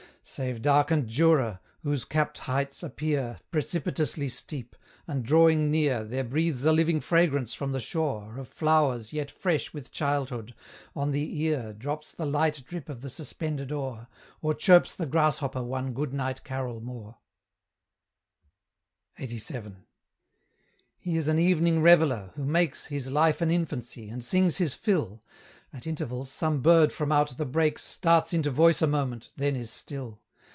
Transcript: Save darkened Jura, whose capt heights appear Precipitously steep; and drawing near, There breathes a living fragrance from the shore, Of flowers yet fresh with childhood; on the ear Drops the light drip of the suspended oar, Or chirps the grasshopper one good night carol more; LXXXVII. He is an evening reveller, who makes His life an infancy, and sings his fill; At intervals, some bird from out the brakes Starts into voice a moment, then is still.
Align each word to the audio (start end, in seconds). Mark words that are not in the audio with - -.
Save 0.23 0.61
darkened 0.61 1.07
Jura, 1.07 1.59
whose 1.81 2.05
capt 2.05 2.37
heights 2.37 2.83
appear 2.83 3.39
Precipitously 3.49 4.29
steep; 4.29 4.75
and 5.07 5.25
drawing 5.25 5.71
near, 5.71 6.03
There 6.03 6.23
breathes 6.23 6.63
a 6.63 6.71
living 6.71 7.01
fragrance 7.01 7.55
from 7.55 7.71
the 7.71 7.79
shore, 7.79 8.37
Of 8.37 8.47
flowers 8.47 9.11
yet 9.11 9.31
fresh 9.31 9.73
with 9.73 9.91
childhood; 9.91 10.53
on 10.95 11.09
the 11.11 11.41
ear 11.41 11.73
Drops 11.73 12.11
the 12.11 12.27
light 12.27 12.61
drip 12.67 12.87
of 12.87 13.01
the 13.01 13.09
suspended 13.09 13.71
oar, 13.71 14.07
Or 14.43 14.53
chirps 14.53 14.95
the 14.95 15.07
grasshopper 15.07 15.63
one 15.63 15.91
good 15.91 16.13
night 16.13 16.43
carol 16.43 16.79
more; 16.79 17.17
LXXXVII. 19.19 19.75
He 20.97 21.17
is 21.17 21.27
an 21.27 21.39
evening 21.39 21.81
reveller, 21.81 22.29
who 22.35 22.45
makes 22.45 22.85
His 22.85 23.09
life 23.09 23.41
an 23.41 23.49
infancy, 23.49 24.07
and 24.07 24.23
sings 24.23 24.57
his 24.57 24.75
fill; 24.75 25.23
At 25.73 25.87
intervals, 25.87 26.29
some 26.29 26.61
bird 26.61 26.91
from 26.93 27.11
out 27.13 27.37
the 27.37 27.45
brakes 27.45 27.83
Starts 27.83 28.33
into 28.33 28.51
voice 28.51 28.81
a 28.83 28.87
moment, 28.87 29.31
then 29.37 29.55
is 29.55 29.71
still. 29.71 30.19